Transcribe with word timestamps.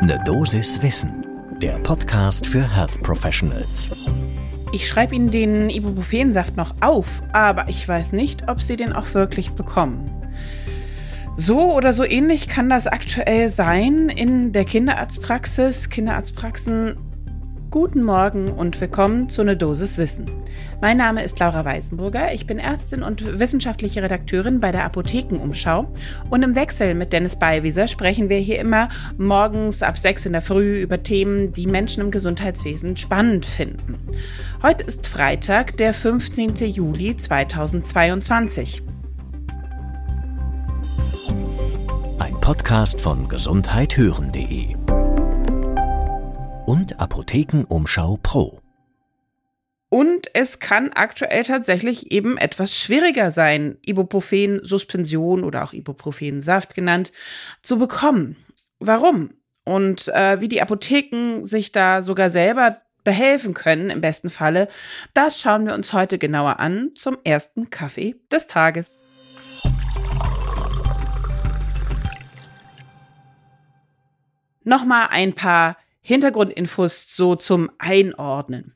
Ne 0.00 0.16
Dosis 0.24 0.80
Wissen, 0.80 1.26
der 1.60 1.76
Podcast 1.80 2.46
für 2.46 2.62
Health 2.72 3.02
Professionals. 3.02 3.90
Ich 4.72 4.86
schreibe 4.86 5.16
Ihnen 5.16 5.32
den 5.32 5.70
Ibuprofensaft 5.70 6.56
noch 6.56 6.76
auf, 6.80 7.20
aber 7.32 7.68
ich 7.68 7.86
weiß 7.88 8.12
nicht, 8.12 8.48
ob 8.48 8.60
Sie 8.60 8.76
den 8.76 8.92
auch 8.92 9.12
wirklich 9.14 9.50
bekommen. 9.52 10.08
So 11.36 11.74
oder 11.74 11.92
so 11.92 12.04
ähnlich 12.04 12.46
kann 12.46 12.70
das 12.70 12.86
aktuell 12.86 13.48
sein 13.48 14.08
in 14.08 14.52
der 14.52 14.64
Kinderarztpraxis. 14.64 15.88
Kinderarztpraxen 15.88 16.96
Guten 17.70 18.02
Morgen 18.02 18.48
und 18.48 18.80
willkommen 18.80 19.28
zu 19.28 19.44
Ne 19.44 19.54
Dosis 19.54 19.98
Wissen. 19.98 20.24
Mein 20.80 20.96
Name 20.96 21.22
ist 21.22 21.38
Laura 21.38 21.66
Weisenburger, 21.66 22.32
ich 22.32 22.46
bin 22.46 22.58
Ärztin 22.58 23.02
und 23.02 23.38
wissenschaftliche 23.38 24.02
Redakteurin 24.02 24.58
bei 24.58 24.72
der 24.72 24.84
Apothekenumschau 24.84 25.86
und 26.30 26.42
im 26.42 26.54
Wechsel 26.54 26.94
mit 26.94 27.12
Dennis 27.12 27.36
Beiwieser 27.36 27.86
sprechen 27.86 28.30
wir 28.30 28.38
hier 28.38 28.58
immer 28.58 28.88
morgens 29.18 29.82
ab 29.82 29.98
sechs 29.98 30.24
in 30.24 30.32
der 30.32 30.40
Früh 30.40 30.80
über 30.80 31.02
Themen, 31.02 31.52
die 31.52 31.66
Menschen 31.66 32.04
im 32.04 32.10
Gesundheitswesen 32.10 32.96
spannend 32.96 33.44
finden. 33.44 33.98
Heute 34.62 34.84
ist 34.84 35.06
Freitag, 35.06 35.76
der 35.76 35.92
15. 35.92 36.54
Juli 36.54 37.18
2022. 37.18 38.82
Ein 42.18 42.40
Podcast 42.40 42.98
von 42.98 43.28
gesundheithören.de 43.28 44.87
und 46.68 47.00
Apothekenumschau 47.00 48.18
Pro. 48.22 48.60
Und 49.88 50.28
es 50.34 50.58
kann 50.58 50.90
aktuell 50.92 51.42
tatsächlich 51.42 52.12
eben 52.12 52.36
etwas 52.36 52.76
schwieriger 52.76 53.30
sein, 53.30 53.78
Ibuprofen-Suspension 53.86 55.44
oder 55.44 55.64
auch 55.64 55.72
Ibuprofen-Saft 55.72 56.74
genannt, 56.74 57.10
zu 57.62 57.78
bekommen. 57.78 58.36
Warum? 58.80 59.30
Und 59.64 60.08
äh, 60.08 60.42
wie 60.42 60.48
die 60.48 60.60
Apotheken 60.60 61.46
sich 61.46 61.72
da 61.72 62.02
sogar 62.02 62.28
selber 62.28 62.76
behelfen 63.02 63.54
können, 63.54 63.88
im 63.88 64.02
besten 64.02 64.28
Falle, 64.28 64.68
das 65.14 65.40
schauen 65.40 65.64
wir 65.64 65.72
uns 65.72 65.94
heute 65.94 66.18
genauer 66.18 66.60
an 66.60 66.90
zum 66.96 67.16
ersten 67.24 67.70
Kaffee 67.70 68.16
des 68.30 68.46
Tages. 68.46 69.02
Nochmal 74.64 75.08
ein 75.10 75.32
paar 75.32 75.78
Hintergrundinfos 76.08 77.14
so 77.14 77.36
zum 77.36 77.70
Einordnen. 77.76 78.72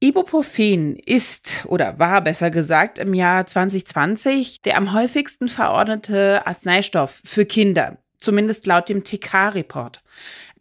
Ibuprofen 0.00 0.96
ist 0.96 1.66
oder 1.66 1.98
war 1.98 2.22
besser 2.22 2.50
gesagt 2.50 2.98
im 2.98 3.12
Jahr 3.12 3.44
2020 3.44 4.62
der 4.62 4.78
am 4.78 4.94
häufigsten 4.94 5.50
verordnete 5.50 6.46
Arzneistoff 6.46 7.20
für 7.26 7.44
Kinder, 7.44 7.98
zumindest 8.20 8.66
laut 8.66 8.88
dem 8.88 9.04
TK-Report. 9.04 10.02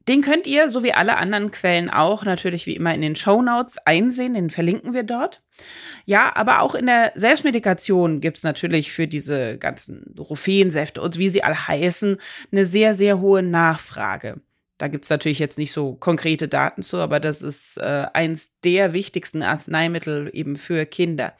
Den 0.09 0.21
könnt 0.21 0.47
ihr, 0.47 0.69
so 0.69 0.83
wie 0.83 0.91
alle 0.91 1.16
anderen 1.16 1.52
Quellen 1.52 1.89
auch, 1.89 2.25
natürlich 2.25 2.66
wie 2.66 2.75
immer 2.75 2.93
in 2.93 3.02
den 3.02 3.16
Show 3.16 3.41
Notes 3.41 3.77
einsehen, 3.86 4.33
den 4.33 4.49
verlinken 4.49 4.93
wir 4.93 5.03
dort. 5.03 5.41
Ja, 6.03 6.36
aber 6.36 6.59
auch 6.61 6.75
in 6.75 6.88
der 6.88 7.14
Selbstmedikation 7.16 8.19
gibt's 8.19 8.43
natürlich 8.43 8.91
für 8.91 9.08
diese 9.08 9.58
ganzen 9.58 10.14
Rufensäfte 10.19 11.02
und 11.02 11.17
wie 11.17 11.30
sie 11.30 11.43
alle 11.43 11.69
heißen, 11.69 12.17
eine 12.52 12.66
sehr, 12.66 12.93
sehr 12.93 13.21
hohe 13.21 13.43
Nachfrage. 13.43 14.41
Da 14.80 14.88
gibt 14.88 15.03
es 15.03 15.09
natürlich 15.11 15.39
jetzt 15.39 15.58
nicht 15.58 15.73
so 15.73 15.94
konkrete 15.94 16.47
Daten 16.47 16.83
zu, 16.83 16.97
aber 16.97 17.19
das 17.19 17.41
ist 17.41 17.77
äh, 17.77 18.08
eins 18.13 18.53
der 18.63 18.94
wichtigsten 18.94 19.44
Arzneimittel 19.44 20.30
eben 20.33 20.55
für 20.55 20.86
Kinder. 20.86 21.33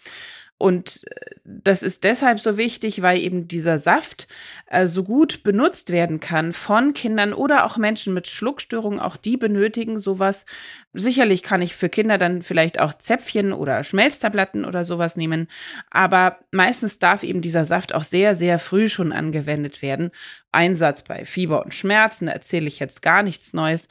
Und 0.60 1.02
äh, 1.10 1.36
das 1.46 1.82
ist 1.82 2.04
deshalb 2.04 2.40
so 2.40 2.58
wichtig, 2.58 3.02
weil 3.02 3.18
eben 3.20 3.48
dieser 3.48 3.80
Saft 3.80 4.28
äh, 4.68 4.88
so 4.88 5.06
gut 5.06 5.42
benutzt 5.44 5.90
werden 5.90 6.20
kann 6.20 6.52
von 6.52 6.94
Kindern 6.94 7.34
oder 7.34 7.66
auch 7.66 7.78
Menschen 7.78 8.14
mit 8.14 8.28
Schluckstörungen. 8.28 9.00
Auch 9.00 9.16
die 9.16 9.38
benötigen 9.38 10.02
sowas. 10.02 10.46
Sicherlich 10.94 11.44
kann 11.44 11.62
ich 11.62 11.76
für 11.76 11.88
Kinder 11.88 12.18
dann 12.18 12.42
vielleicht 12.42 12.82
auch 12.82 12.94
Zäpfchen 12.94 13.54
oder 13.54 13.86
Schmelztabletten 13.86 14.66
oder 14.66 14.84
sowas 14.84 15.16
nehmen. 15.16 15.48
Aber 15.92 16.40
meistens 16.52 17.00
darf 17.00 17.24
eben 17.24 17.40
dieser 17.40 17.64
Saft 17.64 17.96
auch 17.96 18.04
sehr, 18.04 18.36
sehr 18.36 18.60
früh 18.60 18.90
schon 18.90 19.14
angewendet 19.14 19.82
werden. 19.82 20.12
Einsatz 20.52 21.04
bei 21.04 21.24
Fieber 21.24 21.64
und 21.64 21.74
Schmerzen, 21.74 22.28
erzähle 22.28 22.68
ich 22.68 22.80
jetzt 22.80 23.02
gar 23.02 23.24
nichts 23.24 23.54
Neues. 23.54 23.88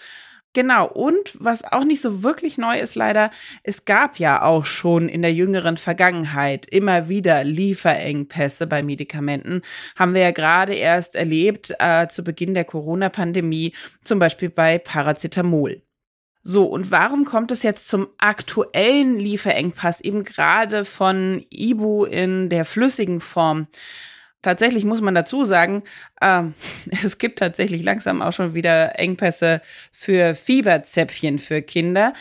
Genau, 0.54 0.88
und 0.88 1.36
was 1.38 1.62
auch 1.62 1.84
nicht 1.84 2.00
so 2.00 2.22
wirklich 2.22 2.56
neu 2.56 2.78
ist 2.78 2.94
leider, 2.94 3.30
es 3.62 3.84
gab 3.84 4.18
ja 4.18 4.42
auch 4.42 4.64
schon 4.64 5.08
in 5.08 5.20
der 5.20 5.32
jüngeren 5.32 5.76
Vergangenheit 5.76 6.66
immer 6.66 7.08
wieder 7.08 7.44
Lieferengpässe 7.44 8.66
bei 8.66 8.82
Medikamenten. 8.82 9.60
Haben 9.96 10.14
wir 10.14 10.22
ja 10.22 10.30
gerade 10.30 10.74
erst 10.74 11.16
erlebt 11.16 11.74
äh, 11.78 12.08
zu 12.08 12.24
Beginn 12.24 12.54
der 12.54 12.64
Corona-Pandemie, 12.64 13.74
zum 14.02 14.18
Beispiel 14.18 14.48
bei 14.48 14.78
Paracetamol. 14.78 15.82
So, 16.42 16.64
und 16.64 16.90
warum 16.90 17.26
kommt 17.26 17.50
es 17.50 17.62
jetzt 17.62 17.88
zum 17.88 18.08
aktuellen 18.16 19.18
Lieferengpass 19.18 20.00
eben 20.00 20.24
gerade 20.24 20.86
von 20.86 21.44
Ibu 21.50 22.06
in 22.06 22.48
der 22.48 22.64
flüssigen 22.64 23.20
Form? 23.20 23.66
Tatsächlich 24.42 24.84
muss 24.84 25.00
man 25.00 25.14
dazu 25.14 25.44
sagen, 25.44 25.82
äh, 26.20 26.44
es 26.90 27.18
gibt 27.18 27.40
tatsächlich 27.40 27.82
langsam 27.82 28.22
auch 28.22 28.32
schon 28.32 28.54
wieder 28.54 28.98
Engpässe 28.98 29.60
für 29.92 30.34
Fieberzäpfchen 30.34 31.38
für 31.38 31.62
Kinder. 31.62 32.12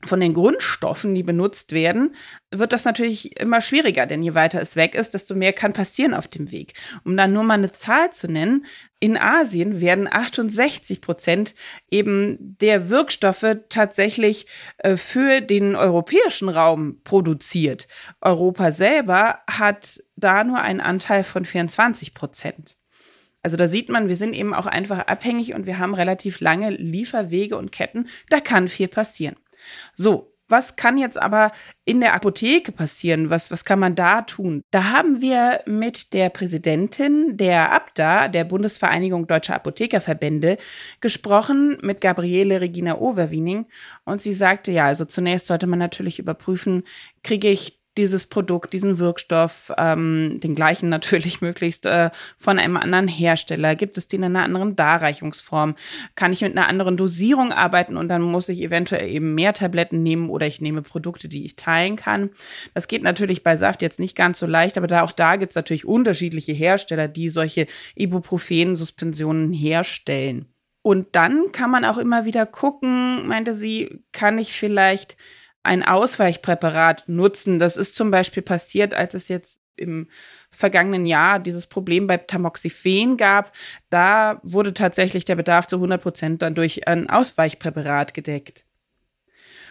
von 0.03 0.19
den 0.19 0.33
Grundstoffen, 0.33 1.15
die 1.15 1.23
benutzt 1.23 1.71
werden, 1.71 2.15
wird 2.51 2.71
das 2.71 2.85
natürlich 2.85 3.39
immer 3.39 3.61
schwieriger, 3.61 4.05
denn 4.05 4.21
je 4.21 4.35
weiter 4.35 4.61
es 4.61 4.75
weg 4.75 4.93
ist, 4.93 5.13
desto 5.13 5.33
mehr 5.33 5.53
kann 5.53 5.73
passieren 5.73 6.13
auf 6.13 6.27
dem 6.27 6.51
Weg. 6.51 6.73
Um 7.03 7.17
dann 7.17 7.33
nur 7.33 7.43
mal 7.43 7.55
eine 7.55 7.71
Zahl 7.71 8.11
zu 8.11 8.27
nennen, 8.27 8.65
in 8.99 9.17
Asien 9.17 9.81
werden 9.81 10.07
68 10.11 11.01
Prozent 11.01 11.55
eben 11.89 12.57
der 12.61 12.89
Wirkstoffe 12.89 13.57
tatsächlich 13.69 14.45
äh, 14.77 14.97
für 14.97 15.41
den 15.41 15.75
europäischen 15.75 16.49
Raum 16.49 17.01
produziert. 17.03 17.87
Europa 18.21 18.71
selber 18.71 19.39
hat 19.49 20.03
da 20.15 20.43
nur 20.43 20.59
einen 20.59 20.81
Anteil 20.81 21.23
von 21.23 21.45
24 21.45 22.13
Prozent. 22.13 22.77
Also 23.41 23.55
da 23.55 23.67
sieht 23.67 23.89
man, 23.89 24.09
wir 24.09 24.17
sind 24.17 24.33
eben 24.33 24.53
auch 24.53 24.65
einfach 24.65 24.99
abhängig 24.99 25.53
und 25.53 25.65
wir 25.65 25.79
haben 25.79 25.93
relativ 25.93 26.39
lange 26.39 26.69
Lieferwege 26.69 27.57
und 27.57 27.71
Ketten. 27.71 28.09
Da 28.29 28.39
kann 28.39 28.67
viel 28.67 28.87
passieren. 28.89 29.37
So, 29.95 30.33
was 30.49 30.75
kann 30.77 30.97
jetzt 30.97 31.21
aber 31.21 31.51
in 31.83 31.99
der 31.99 32.13
Apotheke 32.13 32.71
passieren? 32.71 33.29
Was, 33.29 33.51
was 33.51 33.65
kann 33.65 33.79
man 33.79 33.95
da 33.95 34.21
tun? 34.21 34.61
Da 34.71 34.91
haben 34.91 35.21
wir 35.21 35.61
mit 35.65 36.13
der 36.13 36.29
Präsidentin 36.29 37.35
der 37.35 37.73
ABDA, 37.73 38.29
der 38.29 38.45
Bundesvereinigung 38.45 39.27
Deutscher 39.27 39.55
Apothekerverbände, 39.55 40.57
gesprochen, 41.01 41.77
mit 41.81 41.99
Gabriele 41.99 42.61
Regina 42.61 42.97
Overwiening. 42.97 43.67
Und 44.05 44.21
sie 44.21 44.33
sagte, 44.33 44.71
ja, 44.71 44.85
also 44.85 45.05
zunächst 45.05 45.47
sollte 45.47 45.67
man 45.67 45.79
natürlich 45.79 46.19
überprüfen, 46.19 46.83
kriege 47.23 47.49
ich 47.49 47.76
dieses 47.97 48.27
Produkt, 48.27 48.73
diesen 48.73 48.99
Wirkstoff, 48.99 49.71
ähm, 49.77 50.39
den 50.41 50.55
gleichen 50.55 50.89
natürlich 50.89 51.41
möglichst 51.41 51.85
äh, 51.85 52.11
von 52.37 52.59
einem 52.59 52.77
anderen 52.77 53.07
Hersteller? 53.07 53.75
Gibt 53.75 53.97
es 53.97 54.07
den 54.07 54.23
in 54.23 54.35
einer 54.35 54.45
anderen 54.45 54.75
Darreichungsform? 54.75 55.75
Kann 56.15 56.33
ich 56.33 56.41
mit 56.41 56.55
einer 56.55 56.67
anderen 56.67 56.97
Dosierung 56.97 57.51
arbeiten 57.51 57.97
und 57.97 58.07
dann 58.09 58.21
muss 58.21 58.49
ich 58.49 58.61
eventuell 58.61 59.09
eben 59.09 59.35
mehr 59.35 59.53
Tabletten 59.53 60.03
nehmen 60.03 60.29
oder 60.29 60.47
ich 60.47 60.61
nehme 60.61 60.81
Produkte, 60.81 61.27
die 61.27 61.45
ich 61.45 61.55
teilen 61.55 61.95
kann? 61.95 62.29
Das 62.73 62.87
geht 62.87 63.03
natürlich 63.03 63.43
bei 63.43 63.57
Saft 63.57 63.81
jetzt 63.81 63.99
nicht 63.99 64.15
ganz 64.15 64.39
so 64.39 64.45
leicht, 64.45 64.77
aber 64.77 64.87
da 64.87 65.01
auch 65.01 65.11
da 65.11 65.35
gibt 65.35 65.51
es 65.51 65.55
natürlich 65.55 65.85
unterschiedliche 65.85 66.53
Hersteller, 66.53 67.07
die 67.07 67.29
solche 67.29 67.67
Ibuprofen-Suspensionen 67.95 69.53
herstellen. 69.53 70.45
Und 70.87 71.17
dann 71.17 71.51
kann 71.51 71.69
man 71.69 71.83
auch 71.83 71.97
immer 71.97 72.23
wieder 72.23 72.45
gucken, 72.45 73.27
meinte 73.27 73.53
sie, 73.53 74.05
kann 74.13 74.37
ich 74.37 74.53
vielleicht 74.53 75.17
ein 75.67 75.83
Ausweichpräparat 75.83 77.09
nutzen. 77.09 77.59
Das 77.59 77.75
ist 77.75 77.95
zum 77.95 78.09
Beispiel 78.09 78.41
passiert, 78.41 78.93
als 78.93 79.13
es 79.13 79.27
jetzt 79.27 79.59
im 79.75 80.07
vergangenen 80.49 81.05
Jahr 81.05 81.39
dieses 81.39 81.67
Problem 81.67 82.07
bei 82.07 82.17
Tamoxifen 82.17 83.17
gab. 83.17 83.51
Da 83.89 84.39
wurde 84.43 84.73
tatsächlich 84.73 85.25
der 85.25 85.35
Bedarf 85.35 85.67
zu 85.67 85.75
100 85.75 86.01
Prozent 86.01 86.41
dann 86.41 86.55
durch 86.55 86.87
ein 86.87 87.09
Ausweichpräparat 87.09 88.13
gedeckt. 88.13 88.65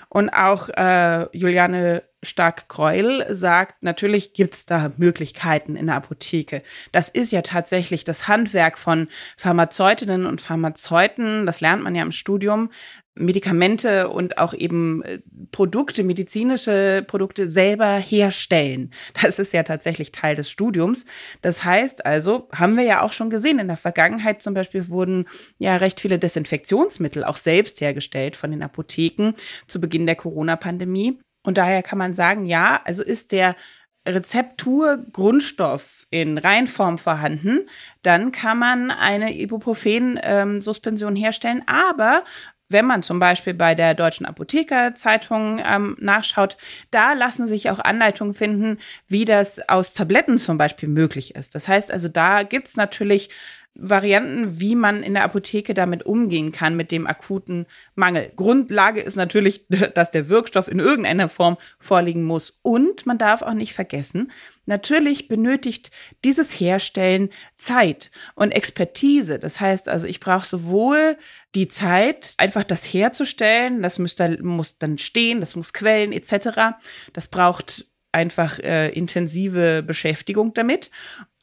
Und 0.08 0.28
auch 0.30 0.68
äh, 0.68 1.26
Juliane 1.36 2.04
Stark-Kreul 2.22 3.26
sagt, 3.30 3.82
natürlich 3.82 4.32
gibt 4.32 4.54
es 4.54 4.66
da 4.66 4.92
Möglichkeiten 4.96 5.76
in 5.76 5.86
der 5.86 5.96
Apotheke. 5.96 6.62
Das 6.92 7.08
ist 7.08 7.32
ja 7.32 7.42
tatsächlich 7.42 8.04
das 8.04 8.28
Handwerk 8.28 8.78
von 8.78 9.08
Pharmazeutinnen 9.36 10.26
und 10.26 10.40
Pharmazeuten. 10.40 11.46
Das 11.46 11.60
lernt 11.60 11.82
man 11.82 11.94
ja 11.94 12.02
im 12.02 12.12
Studium. 12.12 12.70
Medikamente 13.18 14.10
und 14.10 14.38
auch 14.38 14.52
eben 14.52 15.02
äh, 15.02 15.20
Produkte, 15.50 16.04
medizinische 16.04 17.02
Produkte 17.06 17.48
selber 17.48 17.96
herstellen. 17.96 18.90
Das 19.22 19.38
ist 19.38 19.52
ja 19.54 19.62
tatsächlich 19.62 20.12
Teil 20.12 20.36
des 20.36 20.50
Studiums. 20.50 21.06
Das 21.40 21.64
heißt 21.64 22.04
also, 22.04 22.48
haben 22.52 22.76
wir 22.76 22.84
ja 22.84 23.02
auch 23.02 23.12
schon 23.12 23.30
gesehen, 23.30 23.58
in 23.58 23.68
der 23.68 23.78
Vergangenheit 23.78 24.42
zum 24.42 24.52
Beispiel 24.52 24.88
wurden 24.88 25.24
ja 25.58 25.76
recht 25.76 26.00
viele 26.00 26.18
Desinfektionsmittel 26.18 27.24
auch 27.24 27.38
selbst 27.38 27.80
hergestellt 27.80 28.36
von 28.36 28.50
den 28.50 28.62
Apotheken 28.62 29.32
zu 29.66 29.80
Beginn 29.80 30.06
der 30.06 30.16
Corona-Pandemie. 30.16 31.18
Und 31.46 31.56
daher 31.58 31.82
kann 31.82 31.98
man 31.98 32.12
sagen, 32.12 32.44
ja, 32.44 32.80
also 32.84 33.02
ist 33.02 33.32
der 33.32 33.56
Rezeptur 34.06 35.04
Grundstoff 35.12 36.06
in 36.10 36.38
Reinform 36.38 36.98
vorhanden, 36.98 37.68
dann 38.02 38.30
kann 38.30 38.58
man 38.58 38.90
eine 38.90 39.36
Ibuprofen-Suspension 39.36 41.16
ähm, 41.16 41.22
herstellen. 41.22 41.62
Aber 41.66 42.22
wenn 42.68 42.84
man 42.84 43.02
zum 43.02 43.18
Beispiel 43.18 43.54
bei 43.54 43.74
der 43.74 43.94
Deutschen 43.94 44.26
Apothekerzeitung 44.26 45.60
ähm, 45.64 45.96
nachschaut, 46.00 46.56
da 46.90 47.12
lassen 47.12 47.46
sich 47.46 47.70
auch 47.70 47.78
Anleitungen 47.78 48.34
finden, 48.34 48.78
wie 49.08 49.24
das 49.24 49.68
aus 49.68 49.92
Tabletten 49.92 50.38
zum 50.38 50.58
Beispiel 50.58 50.88
möglich 50.88 51.34
ist. 51.34 51.54
Das 51.54 51.68
heißt 51.68 51.92
also, 51.92 52.08
da 52.08 52.42
gibt 52.42 52.68
es 52.68 52.76
natürlich 52.76 53.30
Varianten, 53.78 54.60
wie 54.60 54.74
man 54.74 55.02
in 55.02 55.14
der 55.14 55.24
Apotheke 55.24 55.74
damit 55.74 56.04
umgehen 56.04 56.52
kann 56.52 56.76
mit 56.76 56.90
dem 56.90 57.06
akuten 57.06 57.66
Mangel. 57.94 58.32
Grundlage 58.36 59.00
ist 59.00 59.16
natürlich, 59.16 59.66
dass 59.94 60.10
der 60.10 60.28
Wirkstoff 60.28 60.68
in 60.68 60.78
irgendeiner 60.78 61.28
Form 61.28 61.56
vorliegen 61.78 62.24
muss. 62.24 62.58
Und 62.62 63.06
man 63.06 63.18
darf 63.18 63.42
auch 63.42 63.54
nicht 63.54 63.74
vergessen, 63.74 64.30
natürlich 64.66 65.28
benötigt 65.28 65.90
dieses 66.24 66.52
Herstellen 66.52 67.30
Zeit 67.56 68.10
und 68.34 68.52
Expertise. 68.52 69.38
Das 69.38 69.60
heißt 69.60 69.88
also, 69.88 70.06
ich 70.06 70.20
brauche 70.20 70.46
sowohl 70.46 71.16
die 71.54 71.68
Zeit, 71.68 72.34
einfach 72.38 72.64
das 72.64 72.84
herzustellen, 72.84 73.82
das 73.82 73.98
muss, 73.98 74.16
muss 74.42 74.78
dann 74.78 74.98
stehen, 74.98 75.40
das 75.40 75.56
muss 75.56 75.72
quellen 75.72 76.12
etc. 76.12 76.76
Das 77.12 77.28
braucht 77.28 77.86
einfach 78.16 78.58
äh, 78.60 78.88
intensive 78.88 79.82
Beschäftigung 79.82 80.54
damit. 80.54 80.90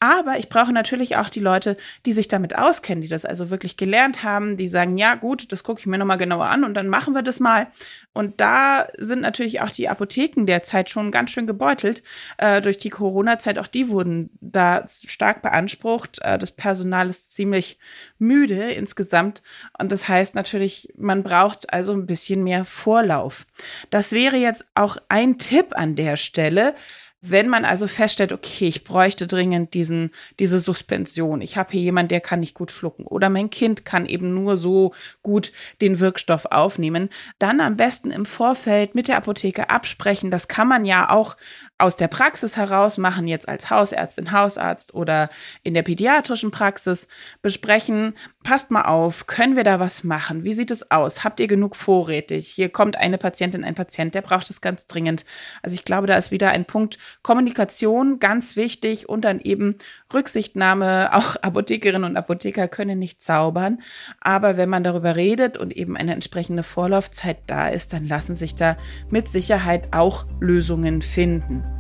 Aber 0.04 0.38
ich 0.38 0.50
brauche 0.50 0.74
natürlich 0.74 1.16
auch 1.16 1.30
die 1.30 1.40
Leute, 1.40 1.78
die 2.06 2.12
sich 2.12 2.28
damit 2.28 2.58
auskennen, 2.58 3.02
die 3.02 3.08
das 3.08 3.24
also 3.24 3.50
wirklich 3.50 3.78
gelernt 3.78 4.22
haben, 4.22 4.58
die 4.58 4.68
sagen, 4.68 4.98
ja 4.98 5.16
gut, 5.16 5.54
das 5.54 5.64
gucke 5.64 5.80
ich 5.80 5.86
mir 5.86 5.98
nochmal 5.98 6.18
genauer 6.18 6.48
an 6.48 6.66
und 6.66 6.74
dann 6.74 6.90
machen 6.90 7.14
wir 7.14 7.22
das 7.22 7.40
mal. 7.40 7.68
Und 8.12 8.42
da 8.42 8.90
sind 8.98 9.22
natürlich 9.22 9.62
auch 9.62 9.70
die 9.70 9.88
Apotheken 9.88 10.46
derzeit 10.46 10.90
schon 10.90 11.10
ganz 11.10 11.32
schön 11.32 11.48
gebeutelt 11.48 12.04
äh, 12.36 12.62
durch 12.62 12.78
die 12.78 12.90
Corona-Zeit. 12.90 13.58
Auch 13.58 13.68
die 13.68 13.88
wurden 13.88 14.30
da 14.42 14.84
stark 14.90 15.42
beansprucht. 15.42 16.20
Äh, 16.22 16.38
das 16.38 16.52
Personal 16.52 17.10
ist 17.10 17.34
ziemlich 17.34 17.78
müde 18.20 18.72
insgesamt. 18.72 19.42
Und 19.80 19.94
das 19.94 20.10
heißt 20.10 20.36
natürlich, 20.36 20.92
man 20.98 21.24
braucht 21.24 21.72
also 21.72 21.94
ein 21.94 22.08
bisschen 22.08 22.44
mehr 22.44 22.66
Vorlauf. 22.66 23.46
Das 23.90 24.12
wäre 24.12 24.36
jetzt 24.36 24.66
auch 24.76 24.98
ein 25.08 25.38
Tipp 25.38 25.68
an 25.78 25.96
der 25.96 26.18
Stelle 26.18 26.76
wenn 27.25 27.48
man 27.48 27.64
also 27.64 27.88
feststellt, 27.88 28.34
okay, 28.34 28.68
ich 28.68 28.84
bräuchte 28.84 29.28
dringend 29.28 29.74
diesen, 29.74 30.12
diese 30.40 30.60
Suspension, 30.60 31.40
ich 31.40 31.56
habe 31.56 31.72
hier 31.72 31.81
jemanden, 31.81 32.10
der 32.10 32.20
kann 32.20 32.42
nicht 32.42 32.54
gut 32.54 32.70
schlucken. 32.70 33.06
Oder 33.06 33.30
mein 33.30 33.50
Kind 33.50 33.86
kann 33.86 34.06
eben 34.06 34.34
nur 34.34 34.58
so 34.58 34.94
gut 35.22 35.54
den 35.80 36.02
Wirkstoff 36.02 36.46
aufnehmen, 36.48 37.10
dann 37.40 37.62
am 37.62 37.78
besten 37.78 38.12
im 38.12 38.25
Vorfeld 38.25 38.94
mit 38.94 39.08
der 39.08 39.16
Apotheke 39.16 39.70
absprechen. 39.70 40.31
Das 40.31 40.50
kann 40.50 40.68
man 40.68 40.84
ja 40.84 41.10
auch 41.10 41.38
aus 41.83 41.97
der 41.97 42.07
Praxis 42.07 42.56
heraus 42.56 42.97
machen, 42.97 43.27
jetzt 43.27 43.50
als 43.50 43.69
Hausärztin, 43.69 44.31
Hausarzt 44.31 44.94
oder 44.94 45.30
in 45.63 45.74
der 45.74 45.81
pädiatrischen 45.81 46.50
Praxis 46.50 47.09
besprechen. 47.41 48.13
Passt 48.41 48.71
mal 48.71 48.83
auf, 48.83 49.27
können 49.27 49.57
wir 49.57 49.65
da 49.65 49.81
was 49.81 50.06
machen? 50.06 50.45
Wie 50.45 50.53
sieht 50.53 50.71
es 50.71 50.91
aus? 50.91 51.25
Habt 51.25 51.41
ihr 51.41 51.47
genug 51.47 51.75
vorrätig? 51.75 52.47
Hier 52.47 52.69
kommt 52.69 52.95
eine 52.95 53.18
Patientin, 53.18 53.66
ein 53.66 53.75
Patient, 53.75 54.16
der 54.16 54.21
braucht 54.21 54.49
es 54.49 54.61
ganz 54.61 54.87
dringend. 54.87 55.25
Also 55.61 55.73
ich 55.73 55.83
glaube, 55.83 56.07
da 56.07 56.16
ist 56.16 56.31
wieder 56.31 56.52
ein 56.52 56.63
Punkt, 56.63 56.97
Kommunikation 57.21 58.18
ganz 58.18 58.56
wichtig 58.56 59.09
und 59.09 59.25
dann 59.25 59.42
eben 59.42 59.75
Rücksichtnahme. 60.13 61.09
Auch 61.13 61.35
Apothekerinnen 61.42 62.09
und 62.09 62.16
Apotheker 62.16 62.69
können 62.69 62.97
nicht 62.97 63.21
zaubern. 63.21 63.81
Aber 64.21 64.56
wenn 64.56 64.69
man 64.69 64.85
darüber 64.85 65.18
redet 65.18 65.57
und 65.57 65.75
eben 65.75 65.97
eine 65.97 66.13
entsprechende 66.13 66.63
Vorlaufzeit 66.63 67.40
da 67.47 67.68
ist, 67.68 67.92
dann 67.92 68.07
lassen 68.07 68.35
sich 68.35 68.56
da 68.56 68.78
mit 69.09 69.28
Sicherheit 69.28 69.90
auch 69.92 70.25
Lösungen 70.40 71.02
finden. 71.02 71.72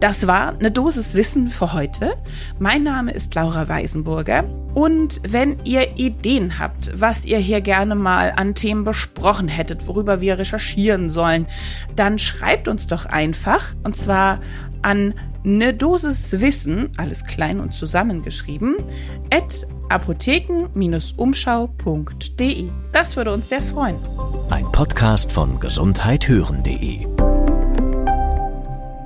Das 0.00 0.26
war 0.26 0.58
eine 0.58 0.70
Dosis 0.70 1.14
Wissen 1.14 1.48
für 1.48 1.74
heute. 1.74 2.14
Mein 2.58 2.82
Name 2.82 3.12
ist 3.12 3.34
Laura 3.34 3.68
Weisenburger. 3.68 4.44
Und 4.72 5.20
wenn 5.28 5.58
ihr 5.64 5.98
Ideen 5.98 6.58
habt, 6.58 6.90
was 6.98 7.26
ihr 7.26 7.36
hier 7.36 7.60
gerne 7.60 7.94
mal 7.94 8.32
an 8.34 8.54
Themen 8.54 8.84
besprochen 8.84 9.48
hättet, 9.48 9.86
worüber 9.86 10.22
wir 10.22 10.38
recherchieren 10.38 11.10
sollen, 11.10 11.44
dann 11.96 12.18
schreibt 12.18 12.66
uns 12.66 12.86
doch 12.86 13.04
einfach. 13.04 13.74
Und 13.82 13.94
zwar 13.94 14.40
an 14.80 15.12
ne 15.44 15.74
Dosis 15.74 16.40
Wissen, 16.40 16.92
alles 16.96 17.26
klein 17.26 17.60
und 17.60 17.74
zusammengeschrieben, 17.74 18.76
at 19.30 19.66
apotheken-umschau.de. 19.90 22.70
Das 22.92 23.16
würde 23.16 23.34
uns 23.34 23.50
sehr 23.50 23.60
freuen. 23.60 23.96
Ein 24.48 24.72
Podcast 24.72 25.30
von 25.30 25.60
gesundheithören.de 25.60 27.29